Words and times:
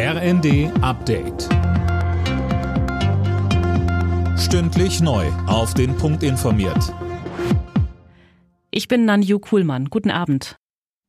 RND 0.00 0.70
Update. 0.80 1.48
Stündlich 4.38 5.00
neu. 5.00 5.26
Auf 5.48 5.74
den 5.74 5.96
Punkt 5.96 6.22
informiert. 6.22 6.94
Ich 8.70 8.86
bin 8.86 9.06
Nanju 9.06 9.40
Kuhlmann. 9.40 9.86
Guten 9.86 10.12
Abend. 10.12 10.54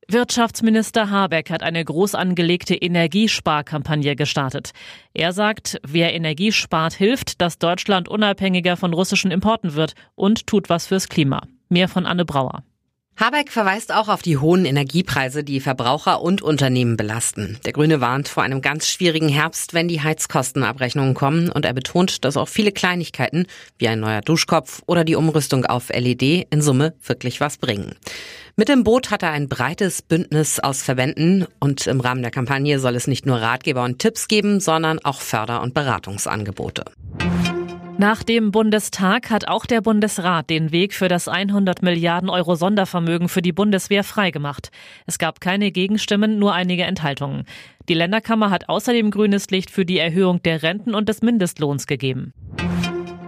Wirtschaftsminister 0.07 1.11
Habeck 1.11 1.51
hat 1.51 1.61
eine 1.61 1.85
groß 1.85 2.15
angelegte 2.15 2.73
Energiesparkampagne 2.73 4.15
gestartet. 4.15 4.71
Er 5.13 5.33
sagt, 5.33 5.79
wer 5.87 6.15
Energie 6.15 6.51
spart, 6.51 6.93
hilft, 6.93 7.41
dass 7.41 7.59
Deutschland 7.59 8.09
unabhängiger 8.09 8.75
von 8.75 8.95
russischen 8.95 9.29
Importen 9.29 9.75
wird 9.75 9.93
und 10.15 10.47
tut 10.47 10.67
was 10.67 10.87
fürs 10.87 11.09
Klima. 11.09 11.43
Mehr 11.69 11.89
von 11.89 12.07
Anne 12.07 12.25
Brauer. 12.25 12.63
Habeck 13.19 13.51
verweist 13.51 13.93
auch 13.93 14.07
auf 14.07 14.21
die 14.21 14.37
hohen 14.37 14.63
Energiepreise, 14.63 15.43
die 15.43 15.59
Verbraucher 15.59 16.21
und 16.21 16.41
Unternehmen 16.41 16.95
belasten. 16.95 17.59
Der 17.65 17.73
Grüne 17.73 17.99
warnt 17.99 18.29
vor 18.29 18.43
einem 18.43 18.61
ganz 18.61 18.87
schwierigen 18.87 19.27
Herbst, 19.27 19.73
wenn 19.73 19.89
die 19.89 19.99
Heizkostenabrechnungen 19.99 21.15
kommen 21.15 21.49
und 21.49 21.65
er 21.65 21.73
betont, 21.73 22.23
dass 22.23 22.37
auch 22.37 22.47
viele 22.47 22.71
Kleinigkeiten 22.71 23.45
wie 23.77 23.89
ein 23.89 23.99
neuer 23.99 24.21
Duschkopf 24.21 24.83
oder 24.85 25.03
die 25.03 25.17
Umrüstung 25.17 25.65
auf 25.65 25.89
LED 25.89 26.47
in 26.49 26.61
Summe 26.61 26.93
wirklich 27.03 27.41
was 27.41 27.57
bringen. 27.57 27.93
Mit 28.55 28.69
dem 28.69 28.85
Boot 28.85 29.11
hat 29.11 29.21
er 29.21 29.31
ein 29.31 29.49
breites 29.49 30.01
Bündnis 30.01 30.61
aus 30.61 30.81
Verbänden 30.81 31.45
und 31.59 31.87
im 31.87 31.99
Rahmen 31.99 32.21
der 32.21 32.31
Kampagne 32.31 32.79
soll 32.79 32.95
es 32.95 33.07
nicht 33.07 33.25
nur 33.25 33.41
Ratgeber 33.41 33.83
und 33.83 33.99
Tipps 33.99 34.29
geben, 34.29 34.61
sondern 34.61 34.97
auch 34.99 35.19
Förder- 35.19 35.61
und 35.61 35.73
Beratungsangebote. 35.73 36.85
Nach 37.99 38.23
dem 38.23 38.51
Bundestag 38.51 39.29
hat 39.29 39.49
auch 39.49 39.65
der 39.65 39.81
Bundesrat 39.81 40.49
den 40.49 40.71
Weg 40.71 40.93
für 40.93 41.09
das 41.09 41.27
100 41.27 41.81
Milliarden 41.81 42.29
Euro 42.29 42.55
Sondervermögen 42.55 43.27
für 43.27 43.41
die 43.41 43.51
Bundeswehr 43.51 44.05
freigemacht. 44.05 44.71
Es 45.05 45.19
gab 45.19 45.41
keine 45.41 45.69
Gegenstimmen, 45.69 46.39
nur 46.39 46.53
einige 46.53 46.83
Enthaltungen. 46.83 47.43
Die 47.89 47.93
Länderkammer 47.95 48.51
hat 48.51 48.69
außerdem 48.69 49.11
grünes 49.11 49.49
Licht 49.49 49.69
für 49.69 49.85
die 49.85 49.97
Erhöhung 49.97 50.41
der 50.43 50.63
Renten 50.63 50.95
und 50.95 51.09
des 51.09 51.21
Mindestlohns 51.21 51.87
gegeben. 51.87 52.31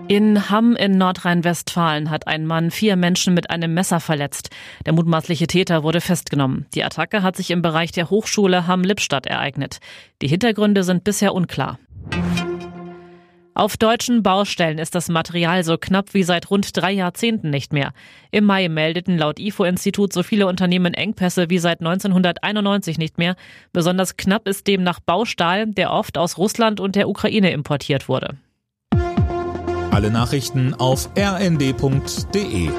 In 0.08 0.50
Hamm 0.50 0.78
in 0.78 0.98
Nordrhein-Westfalen 0.98 2.10
hat 2.10 2.28
ein 2.28 2.46
Mann 2.46 2.72
vier 2.72 2.96
Menschen 2.96 3.34
mit 3.34 3.50
einem 3.50 3.74
Messer 3.74 4.00
verletzt. 4.00 4.52
Der 4.86 4.94
mutmaßliche 4.94 5.48
Täter 5.48 5.84
wurde 5.84 6.00
festgenommen. 6.00 6.66
Die 6.76 6.86
Attacke 6.86 7.24
hat 7.24 7.36
sich 7.36 7.52
im 7.52 7.62
Bereich 7.62 7.92
der 7.92 8.10
Hochschule 8.10 8.68
Hamm-Lippstadt 8.68 9.26
ereignet. 9.26 9.80
Die 10.22 10.30
Hintergründe 10.30 10.84
sind 10.84 11.04
bisher 11.04 11.34
unklar. 11.34 11.78
Auf 13.54 13.76
deutschen 13.76 14.24
Baustellen 14.24 14.78
ist 14.78 14.96
das 14.96 15.10
Material 15.10 15.64
so 15.64 15.78
knapp 15.78 16.14
wie 16.14 16.24
seit 16.24 16.50
rund 16.50 16.76
drei 16.76 16.92
Jahrzehnten 16.94 17.50
nicht 17.50 17.74
mehr. 17.74 17.92
Im 18.32 18.46
Mai 18.46 18.70
meldeten 18.70 19.18
laut 19.18 19.40
IFO-Institut 19.40 20.14
so 20.14 20.24
viele 20.24 20.48
Unternehmen 20.48 20.94
Engpässe 20.94 21.50
wie 21.50 21.60
seit 21.60 21.82
1991 21.82 22.98
nicht 22.98 23.18
mehr. 23.18 23.36
Besonders 23.74 24.16
knapp 24.16 24.48
ist 24.48 24.68
demnach 24.68 25.02
Baustahl, 25.02 25.68
der 25.68 25.92
oft 25.92 26.18
aus 26.18 26.38
Russland 26.38 26.80
und 26.80 26.96
der 26.96 27.10
Ukraine 27.10 27.52
importiert 27.52 28.08
wurde. 28.08 28.38
Alle 29.92 30.12
Nachrichten 30.12 30.74
auf 30.74 31.10
rnd.de 31.18 32.70